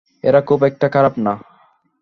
এরা 0.23 0.39
খুব 0.41 0.59
একটা 0.63 0.87
খারাপ 0.89 1.13
না। 1.17 1.33